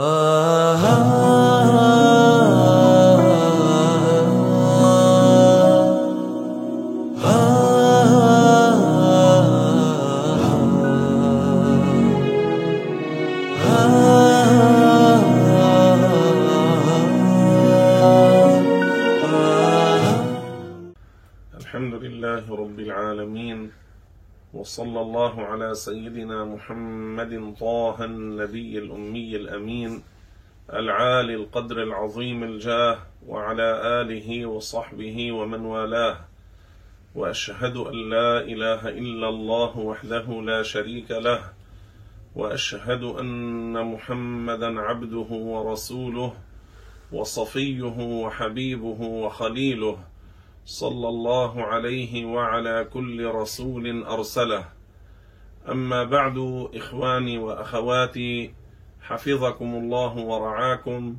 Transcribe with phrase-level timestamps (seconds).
[0.00, 1.17] Uh-huh.
[27.36, 30.02] محمد طه النبي الأمي الأمين
[30.72, 36.16] العالي القدر العظيم الجاه وعلى آله وصحبه ومن والاه.
[37.14, 41.52] وأشهد أن لا إله إلا الله وحده لا شريك له.
[42.36, 46.32] وأشهد أن محمدا عبده ورسوله
[47.12, 49.98] وصفيه وحبيبه وخليله
[50.66, 54.77] صلى الله عليه وعلى كل رسول أرسله.
[55.70, 56.38] أما بعد
[56.74, 58.54] إخواني وأخواتي
[59.00, 61.16] حفظكم الله ورعاكم.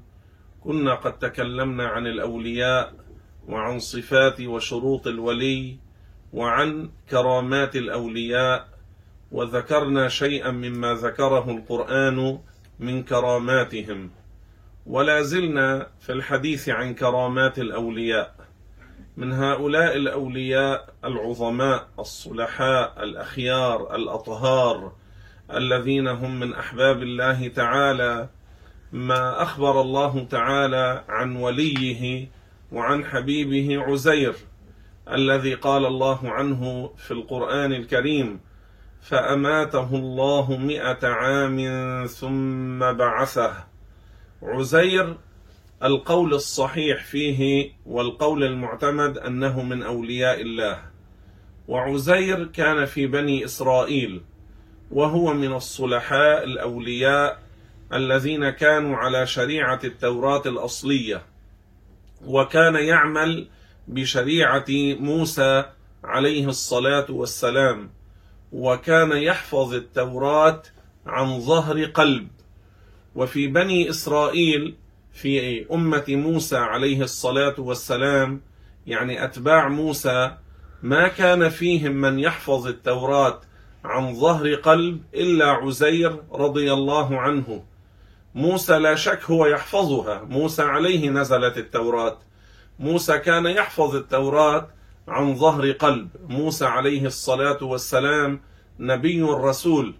[0.64, 2.94] كنا قد تكلمنا عن الأولياء
[3.48, 5.78] وعن صفات وشروط الولي
[6.34, 8.68] وعن كرامات الأولياء
[9.32, 12.40] وذكرنا شيئا مما ذكره القرآن
[12.80, 14.12] من كراماتهم.
[14.86, 18.39] ولا زلنا في الحديث عن كرامات الأولياء.
[19.18, 24.92] من هؤلاء الأولياء العظماء الصلحاء الأخيار الأطهار
[25.54, 28.30] الذين هم من أحباب الله تعالى
[28.92, 32.28] ما أخبر الله تعالى عن وليه
[32.72, 34.36] وعن حبيبه عزير
[35.12, 38.40] الذي قال الله عنه في القرآن الكريم
[39.02, 41.58] فأماته الله مائه عام
[42.06, 43.54] ثم بعثه
[44.44, 45.18] عزير
[45.84, 50.82] القول الصحيح فيه والقول المعتمد أنه من أولياء الله.
[51.68, 54.22] وعزير كان في بني إسرائيل
[54.92, 57.40] وهو من الصلحاء الأولياء
[57.94, 61.22] الذين كانوا على شريعة التوراة الأصلية.
[62.26, 63.48] وكان يعمل
[63.88, 64.66] بشريعة
[65.00, 65.64] موسى
[66.04, 67.90] عليه الصلاة والسلام.
[68.52, 70.62] وكان يحفظ التوراة
[71.06, 72.28] عن ظهر قلب.
[73.16, 74.76] وفي بني إسرائيل
[75.14, 78.42] في أمة موسى عليه الصلاة والسلام.
[78.88, 80.32] يعني أتباع موسى
[80.84, 83.42] ما كان فيهم من يحفظ التوراة
[83.84, 87.64] عن ظهر قلب إلا عزير رضي الله عنه.
[88.36, 90.24] موسى لا شك هو يحفظها.
[90.24, 92.18] موسى عليه نزلت التوراة.
[92.80, 94.68] موسى كان يحفظ التوراة
[95.08, 96.10] عن ظهر قلب.
[96.30, 98.42] موسى عليه الصلاة والسلام
[98.80, 99.96] نبي الرسول.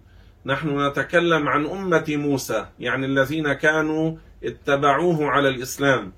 [0.46, 2.66] نحن نتكلم عن أمة موسى.
[2.78, 6.12] يعني الذين كانوا اتبعوه على الإسلام.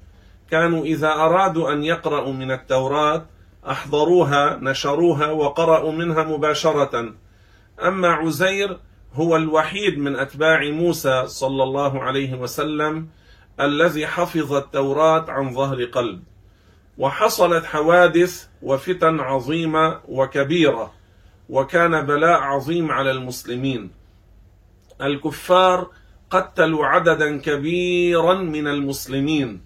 [0.51, 3.27] كانوا إذا أرادوا أن يقرأوا من التوراة
[3.71, 7.15] أحضروها نشروها وقرأوا منها مباشرة.
[7.83, 8.79] أما عزير
[9.15, 13.09] هو الوحيد من أتباع موسى صلى الله عليه وسلم
[13.61, 16.23] الذي حفظ التوراة عن ظهر قلب.
[16.99, 20.93] وحصلت حوادث وفتن عظيمة وكبيرة
[21.49, 23.91] وكان بلاء عظيم على المسلمين.
[25.03, 25.91] الكفار
[26.33, 29.61] قتلوا عددا كبيرا من المسلمين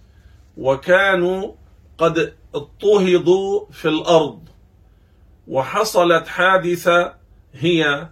[0.57, 1.53] وكانوا
[1.99, 4.49] قد اضطهدوا في الأرض.
[5.49, 7.15] وحصلت حادثة
[7.53, 8.09] هي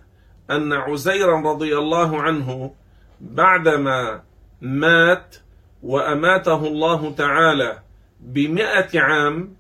[0.51, 2.75] أن عزيرا رضي الله عنه
[3.21, 4.23] بعدما
[4.61, 5.37] مات
[5.83, 7.79] وأماته الله تعالى
[8.21, 9.57] بمئة عام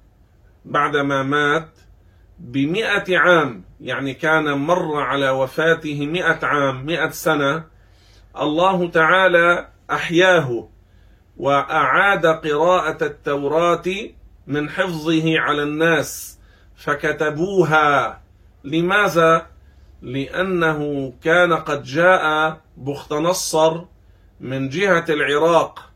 [0.64, 1.68] بعدما مات
[2.38, 7.64] بمئة عام يعني كان مر على وفاته مئة عام مئة سنة
[8.40, 10.68] الله تعالى أحياه
[11.36, 13.84] وأعاد قراءة التوراة
[14.46, 16.38] من حفظه على الناس
[16.76, 18.20] فكتبوها.
[18.64, 19.46] لماذا؟
[20.02, 23.80] لأنه كان قد جاء بخت نصر
[24.40, 25.90] من جهة العراق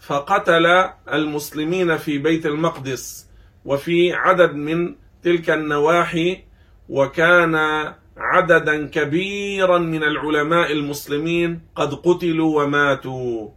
[0.00, 0.66] فقتل
[1.12, 3.28] المسلمين في بيت المقدس
[3.64, 6.44] وفي عدد من تلك النواحي
[6.88, 7.54] وكان
[8.38, 13.48] عددا كبيرا من العلماء المسلمين قد قتلوا وماتوا.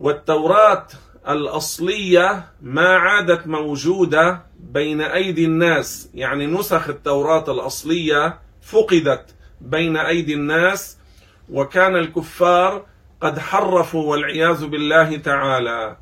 [0.00, 0.86] والتوراة
[1.28, 6.10] الأصلية ما عادت موجودة بين أيدي الناس.
[6.14, 10.98] يعني نسخ التوراة الأصلية فقدت بين أيدي الناس
[11.50, 12.86] وكان الكفار
[13.20, 15.96] قد حرفوا والعياذ بالله تعالى.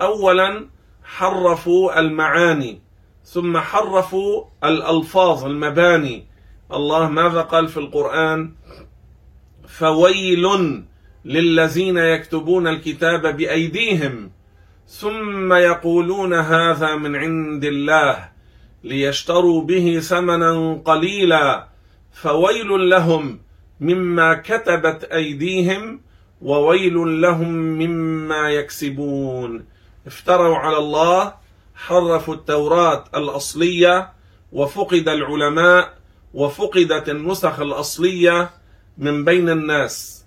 [0.00, 0.66] أولا
[1.04, 2.80] حرفوا المعاني
[3.24, 6.35] ثم حرفوا الألفاظ المباني.
[6.72, 8.52] الله ماذا قال في القرآن؟
[9.68, 10.46] فويل
[11.24, 14.30] للذين يكتبون الكتاب بأيديهم
[14.88, 18.28] ثم يقولون هذا من عند الله
[18.84, 21.68] ليشتروا به ثمنا قليلا.
[22.12, 23.38] فويل لهم
[23.80, 26.00] مما كتبت أيديهم
[26.42, 29.64] وويل لهم مما يكسبون.
[30.06, 31.34] افتروا على الله
[31.74, 34.12] حرفوا التوراة الأصلية
[34.52, 35.95] وفقد العلماء
[36.36, 38.50] وفقدت النسخ الأصلية
[38.98, 40.26] من بين الناس.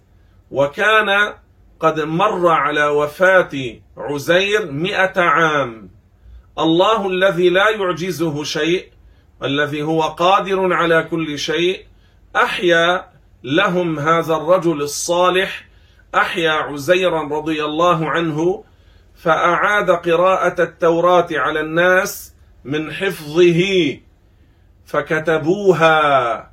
[0.52, 1.34] وكان
[1.80, 3.50] قد مر على وفاة
[3.98, 5.90] عزير مئة عام.
[6.60, 8.86] الله الذي لا يعجزه شيء
[9.44, 11.86] الذي هو قادر على كل شيء
[12.36, 13.06] أحيا
[13.44, 15.66] لهم هذا الرجل الصالح
[16.16, 18.64] أحيا عزيرا رضي الله عنه
[19.16, 22.34] فأعاد قراءة التوراة على الناس
[22.66, 23.62] من حفظه.
[24.90, 26.50] فكتبوها.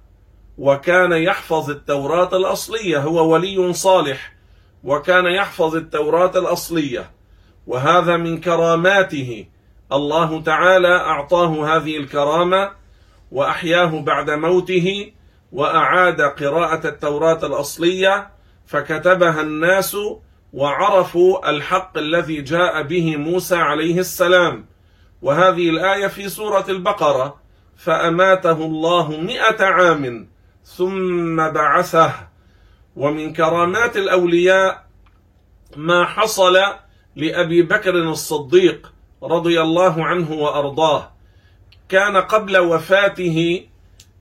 [0.59, 4.33] وكان يحفظ التوراة الأصلية هو ولي صالح.
[4.85, 7.11] وكان يحفظ التوراة الأصلية.
[7.67, 9.47] وهذا من كراماته.
[9.93, 12.71] الله تعالى أعطاه هذه الكرامة
[13.33, 15.13] وأحياه بعد موته
[15.53, 18.31] وأعاد قراءة التوراة الأصلية.
[18.67, 19.97] فكتبها الناس
[20.53, 24.67] وعرفوا الحق الذي جاء به موسى عليه السلام.
[25.23, 27.46] وهذه الآية في سورة البقرة.
[27.77, 30.29] فأماته الله مئة عام
[30.65, 32.13] ثم بعثه.
[32.97, 34.87] ومن كرامات الأولياء
[35.77, 36.57] ما حصل
[37.17, 38.93] لأبي بكر الصديق
[39.23, 41.13] رضي الله عنه وأرضاه.
[41.89, 43.67] كان قبل وفاته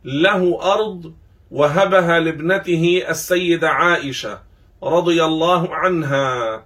[0.04, 1.14] له أرض
[1.52, 4.40] وهبها لابنته السيدة عائشة
[4.84, 6.66] رضي الله عنها.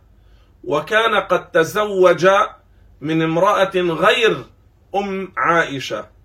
[0.63, 2.27] وكان قد تزوج
[3.01, 4.45] من امرأة غير
[4.95, 6.18] أم عائشة.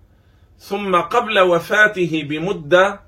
[0.59, 2.99] ثم قبل وفاته بمدة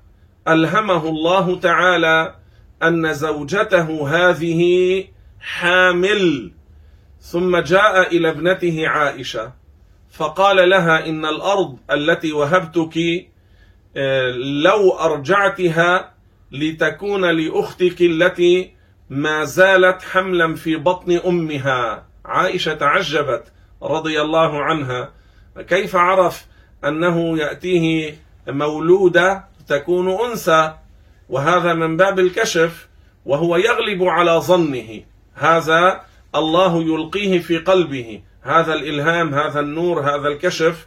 [0.48, 2.34] ألهمه الله تعالى
[2.82, 5.04] أن زوجته هذه
[5.40, 6.52] حامل.
[7.20, 9.52] ثم جاء إلى ابنته عائشة
[10.10, 12.98] فقال لها إن الأرض التي وهبتك
[13.96, 14.30] آه،
[14.64, 16.14] لو أرجعتها
[16.52, 18.72] لتكون لأختك التي
[19.10, 22.06] ما زالت حملا في بطن أمها.
[22.24, 23.52] عائشة تعجبت
[23.82, 25.12] رضي الله عنها.
[25.68, 26.46] كيف عرف
[26.84, 28.14] أنه يأتيه
[28.48, 30.74] مولودة تكون أنثى
[31.28, 32.88] وهذا من باب الكشف
[33.26, 35.00] وهو يغلب على ظنه.
[35.34, 36.00] هذا
[36.34, 38.20] الله يلقيه في قلبه.
[38.42, 40.86] هذا الإلهام هذا النور هذا الكشف.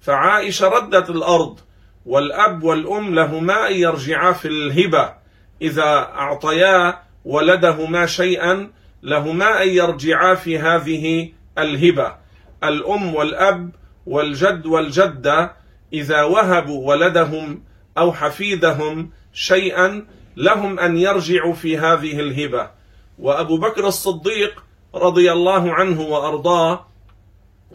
[0.00, 1.60] فعائشة ردت الأرض
[2.06, 5.14] والأب والأم لهما أن يرجعا في الهبة.
[5.62, 8.70] إذا أعطيا ولدهما شيئا
[9.02, 12.14] لهما أن يرجعا في هذه الهبة.
[12.64, 13.70] الأم والأب
[14.06, 15.52] والجد والجدة
[15.92, 17.62] إذا وهبوا ولدهم
[17.98, 20.06] أو حفيدهم شيئا
[20.36, 22.70] لهم أن يرجعوا في هذه الهبة.
[23.18, 24.64] وأبو بكر الصديق
[24.94, 26.86] رضي الله عنه وأرضاه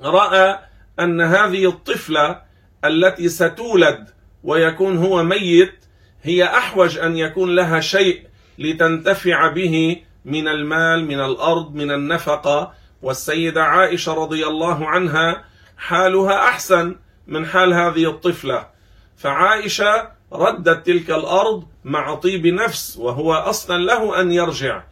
[0.01, 0.59] رأى
[0.99, 2.41] أن هذه الطفلة
[2.85, 4.09] التي ستولد
[4.43, 5.85] ويكون هو ميت
[6.23, 8.23] هي أحوج أن يكون لها شيء
[8.59, 12.73] لتنتفع به من المال من الأرض من النفقة.
[13.01, 15.43] والسيدة عائشة رضي الله عنها
[15.77, 16.95] حالها أحسن
[17.27, 18.67] من حال هذه الطفلة.
[19.17, 24.83] فعائشة ردت تلك الأرض مع طيب نفس وهو أصلا له أن يرجع.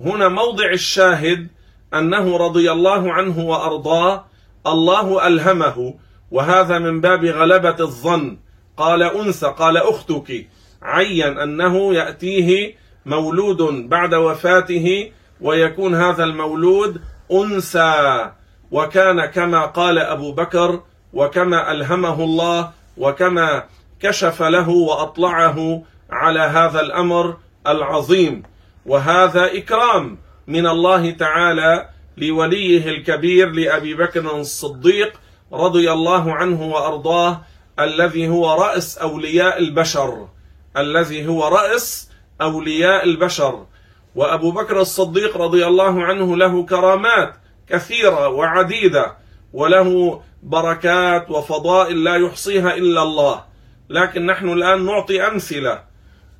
[0.00, 1.48] هنا موضع الشاهد
[1.94, 4.24] أنه رضي الله عنه وأرضاه
[4.66, 5.94] الله ألهمه.
[6.30, 8.38] وهذا من باب غلبة الظن.
[8.76, 10.48] قال أنثى قال أختك.
[10.82, 12.74] عين أنه يأتيه
[13.06, 17.00] مولود بعد وفاته ويكون هذا المولود
[17.32, 18.32] أنثى.
[18.70, 20.82] وكان كما قال أبو بكر
[21.12, 23.64] وكما ألهمه الله وكما
[24.00, 28.42] كشف له وأطلعه على هذا الأمر العظيم.
[28.86, 35.20] وهذا إكرام من الله تعالى لوليه الكبير لأبي بكر الصديق
[35.52, 37.40] رضي الله عنه وأرضاه
[37.80, 40.28] الذي هو رأس أولياء البشر
[40.76, 43.66] الذي هو رأس أولياء البشر.
[44.14, 47.34] وأبو بكر الصديق رضي الله عنه له كرامات
[47.68, 49.16] كثيرة وعديدة
[49.52, 53.44] وله بركات وفضائل لا يحصيها إلا الله.
[53.88, 55.82] لكن نحن الآن نعطي أمثلة.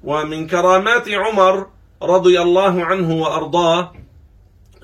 [0.04, 1.66] ومن كرامات عمر
[2.02, 3.92] رضي الله عنه وأرضاه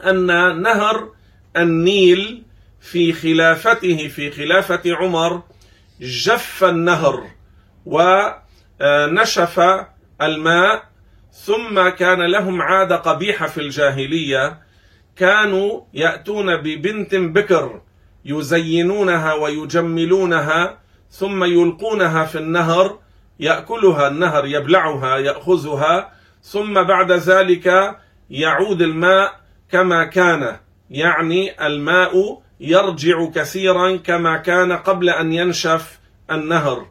[0.07, 0.27] أن
[0.63, 1.13] نهر
[1.57, 2.43] النيل
[2.81, 5.43] في خلافته في خلافة عمر
[6.01, 7.25] جف النهر
[7.87, 9.61] ونشف
[10.23, 10.85] الماء
[11.33, 14.72] ثم كان لهم عادة قبيحة في الجاهلية.
[15.17, 17.81] كانوا يأتون ببنت بكر
[18.25, 20.79] يزينونها ويجملونها
[21.11, 22.99] ثم يلقونها في النهر
[23.41, 27.97] يأكلها النهر يبلعها يأخذها ثم بعد ذلك
[28.31, 29.41] يعود الماء
[29.71, 30.57] كما كان.
[30.91, 35.99] يعني الماء يرجع كثيرا كما كان قبل أن ينشف
[36.31, 36.87] النهر.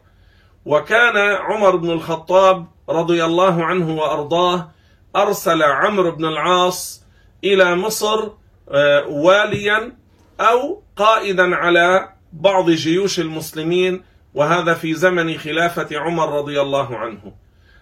[0.64, 4.70] وكان عمر بن الخطاب رضي الله عنه وأرضاه
[5.16, 7.01] أرسل عمرو بن العاص
[7.44, 8.28] إلى مصر
[8.68, 9.92] آه، واليا
[10.40, 14.02] أو قائدا على بعض جيوش المسلمين
[14.34, 17.32] وهذا في زمن خلافة عمر رضي الله عنه.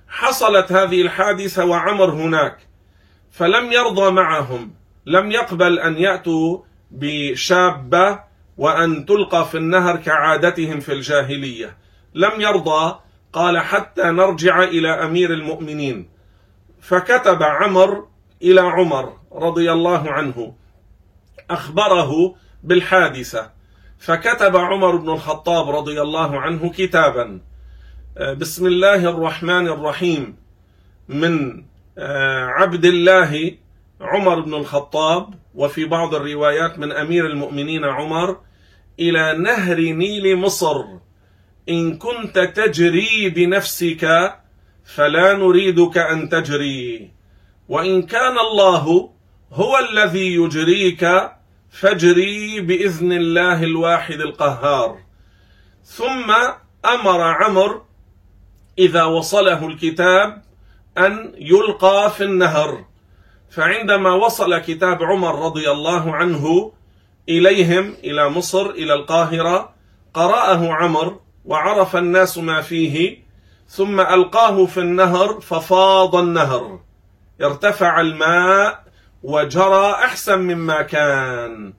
[0.08, 2.58] حصلت هذه الحادثة وعمر هناك
[3.32, 4.74] فلم يرضى معهم
[5.06, 6.58] لم يقبل أن يأتوا
[6.90, 8.20] بشابة
[8.58, 11.76] وأن تلقى في النهر كعادتهم في الجاهلية.
[12.14, 12.98] لم يرضى
[13.32, 16.08] قال حتى نرجع إلى أمير المؤمنين.
[16.80, 18.06] فكتب عمر
[18.42, 20.54] إلى عمر رضي الله عنه
[21.50, 23.50] أخبره بالحادثة.
[24.00, 27.40] فكتب عمر بن الخطاب رضي الله عنه كتابا
[28.18, 30.36] آه، بسم الله الرحمن الرحيم
[31.08, 31.64] من
[31.98, 33.56] آه، عبد الله
[34.00, 38.36] عمر بن الخطاب وفي بعض الروايات من أمير المؤمنين عمر
[38.98, 40.84] إلى نهر نيل مصر
[41.68, 44.34] إن كنت تجري بنفسك
[44.84, 47.10] فلا نريدك أن تجري.
[47.70, 49.10] وإن كان الله
[49.52, 51.06] هو الذي يجريك
[51.70, 54.98] فاجري بإذن الله الواحد القهار.
[55.84, 56.30] ثم
[56.84, 57.82] أمر عمر
[58.78, 60.42] إذا وصله الكتاب
[60.98, 62.84] أن يلقى في النهر.
[63.50, 66.72] فعندما وصل كتاب عمر رضي الله عنه
[67.28, 69.74] إليهم إلى مصر إلى القاهرة
[70.14, 73.22] قرأه عمر وعرف الناس ما فيه
[73.68, 76.89] ثم ألقاه في النهر ففاض النهر.
[77.42, 78.84] ارتفع الماء
[79.22, 81.72] وجرى أحسن مما كان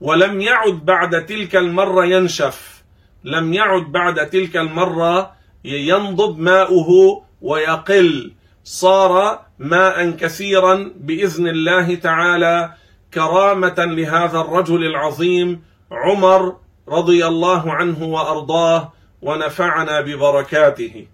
[0.00, 2.82] ولم يعد بعد تلك المرة ينشف.
[3.24, 5.32] لم يعد بعد تلك المرة
[5.64, 8.32] ينضب ماؤه ويقل.
[8.64, 12.74] صار ماء كثيرا بإذن الله تعالى
[13.14, 16.56] كرامة لهذا الرجل العظيم عمر
[16.88, 21.06] رضي الله عنه وأرضاه ونفعنا ببركاته.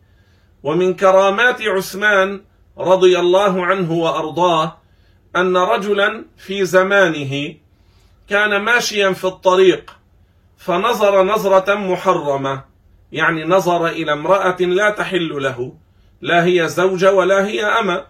[0.63, 2.41] ومن كرامات عثمان
[2.79, 4.77] رضي الله عنه وأرضاه
[5.37, 7.55] أن رجلا في زمانه
[8.29, 9.97] كان ماشيا في الطريق
[10.57, 12.65] فنظر نظرة محرمة
[13.13, 15.73] يعني نظر إلى امرأة لا تحل له
[16.21, 18.07] لا هي زوجه ولا هي اما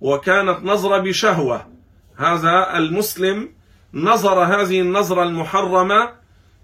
[0.00, 1.66] وكانت نظره بشهوة.
[2.16, 3.48] هذا المسلم
[3.94, 6.12] نظر هذه النظرة المحرمة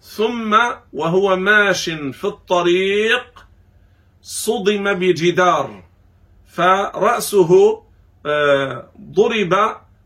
[0.00, 0.58] ثم
[0.92, 3.46] وهو ماش في الطريق
[4.22, 5.85] صدم بجدار.
[6.56, 7.82] فرأسه
[8.26, 9.54] آه، ضرب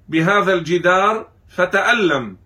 [0.09, 2.37] بهذا الجدار فتألم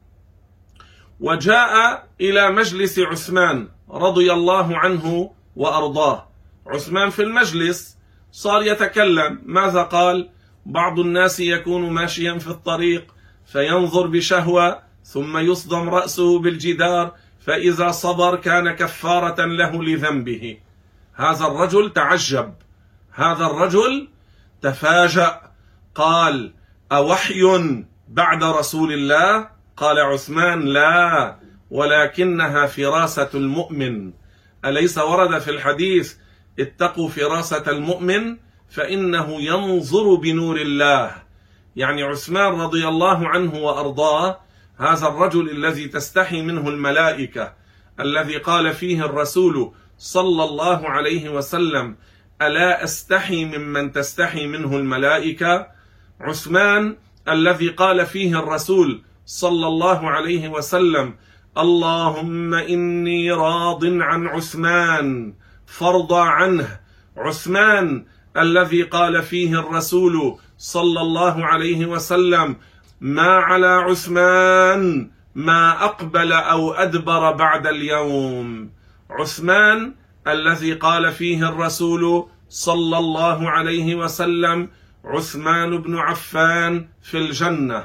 [1.21, 6.29] وجاء إلى مجلس عثمان رضي الله عنه وأرضاه.
[6.67, 7.97] عثمان في المجلس
[8.33, 9.43] صار يتكلم.
[9.45, 10.29] ماذا قال؟
[10.67, 13.15] بعض الناس يكون ماشيا في الطريق
[13.47, 20.59] فينظر بشهوة ثم يصدم رأسه بالجدار فإذا صبر كان كفارة له لذنبه.
[21.15, 22.55] هذا الرجل تعجب.
[23.15, 24.09] هذا الرجل
[24.63, 25.41] تفاجأ
[25.95, 26.55] قال
[26.93, 27.43] أوحي
[28.09, 31.37] بعد رسول الله؟ قال عثمان لا
[31.71, 34.13] ولكنها فراسة المؤمن.
[34.65, 36.15] أليس ورد في الحديث
[36.59, 38.37] اتقوا فراسة المؤمن
[38.69, 41.15] فإنه ينظر بنور الله؟
[41.77, 44.41] يعني عثمان رضي الله عنه وأرضاه
[44.79, 47.55] هذا الرجل الذي تستحي منه الملائكة
[48.01, 51.97] الذي قال فيه الرسول صلى الله عليه وسلم
[52.43, 55.67] ألا أستحي ممن تستحي منه الملائكة؟
[56.21, 56.97] عثمان
[57.29, 61.15] الذي قال فيه الرسول صلى الله عليه وسلم
[61.59, 65.35] اللهم إني راض عن عثمان
[65.67, 66.81] فارضى عنه.
[67.17, 68.05] عثمان
[68.37, 72.57] الذي قال فيه الرسول صلى الله عليه وسلم
[73.01, 78.71] ما على عثمان ما أقبل أو أدبر بعد اليوم.
[79.11, 79.95] عثمان
[80.27, 84.69] الذي قال فيه الرسول صلى الله عليه وسلم
[85.05, 87.85] عثمان بن عفان في الجنة.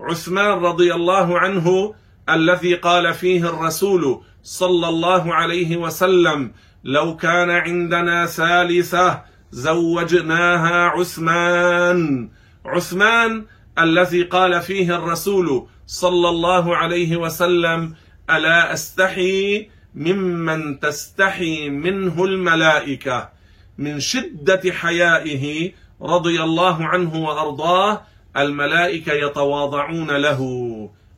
[0.00, 1.94] عثمان رضي الله عنه
[2.30, 6.52] الذي قال فيه الرسول صلى الله عليه وسلم
[6.84, 12.30] لو كان عندنا ثالثة زوجناها عثمان.
[12.64, 13.44] عثمان
[13.78, 17.94] الذي قال فيه الرسول صلى الله عليه وسلم
[18.30, 23.30] ألا أستحي ممن تستحي منه الملائكة
[23.78, 25.72] من شدة حيائه
[26.02, 28.02] رضي الله عنه وأرضاه
[28.36, 30.40] الملائكة يتواضعون له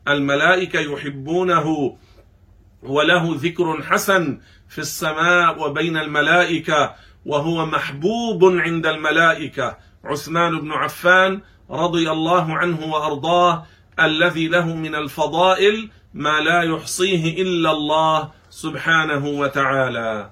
[0.08, 1.96] الملائكة يحبونه
[2.82, 6.94] وله ذكر حسن في السماء وبين الملائكة
[7.26, 9.76] وهو محبوب عند الملائكة.
[10.04, 13.66] عثمان بن عفان رضي الله عنه وأرضاه
[14.00, 20.30] الذي له من الفضائل ما لا يحصيه إلا الله سبحانه وتعالى.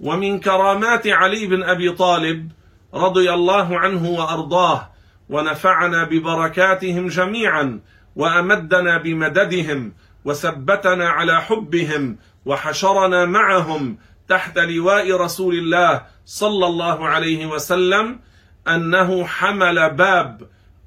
[0.00, 2.52] ومن كرامات علي بن أبي طالب
[2.94, 4.90] رضي الله عنه وأرضاه
[5.28, 7.80] ونفعنا ببركاتهم جميعا
[8.16, 9.92] وأمدنا بمددهم
[10.24, 18.20] وثبتنا على حبهم وحشرنا معهم تحت لواء رسول الله صلى الله عليه وسلم
[18.68, 20.42] أنه حمل باب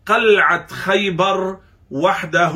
[0.06, 1.58] قلعة خيبر
[1.92, 2.56] وحده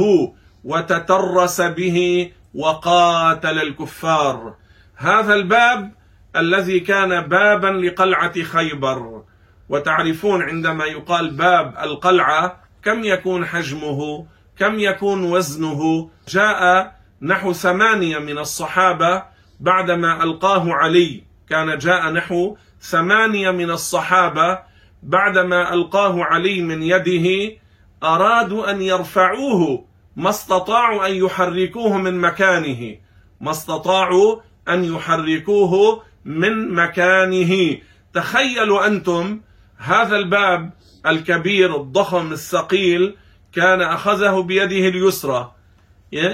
[0.64, 4.56] وتترس به وقاتل الكفار.
[4.96, 5.92] هذا الباب
[6.36, 9.24] الذي كان بابا لقلعة خيبر.
[9.70, 14.26] وتعرفون عندما يقال باب القلعة كم يكون حجمه
[14.60, 16.10] كم يكون وزنه.
[16.28, 19.24] جاء نحو ثمانية من الصحابة
[19.60, 21.24] بعدما ألقاه علي.
[21.50, 24.60] كان جاء نحو ثمانية من الصحابة
[25.04, 27.56] بعدما ألقاه علي من يده.
[28.04, 29.86] أرادوا أن يرفعوه.
[30.16, 32.96] ما استطاعوا أن يحركوه من مكانه.
[33.42, 34.40] ما استطاعوا
[34.70, 37.78] أن يحركوه من مكانه.
[38.14, 39.42] تخيلوا أنتم
[39.78, 40.72] هذا الباب
[41.06, 43.16] الكبير الضخم الثقيل
[43.54, 45.52] كان أخذه بيده اليسرى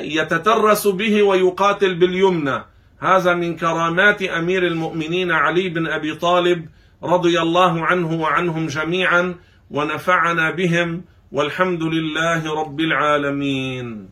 [0.04, 2.64] يتترس به ويقاتل باليمنى.
[3.00, 6.70] هذا من كرامات أمير المؤمنين علي بن أبي طالب
[7.04, 9.36] رضي الله عنه وعنهم جميعا
[9.72, 14.10] ونفعنا بهم والحمد لله رب العالمين.